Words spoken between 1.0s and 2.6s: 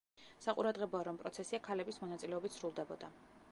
რომ პროცესია ქალების მონაწილეობით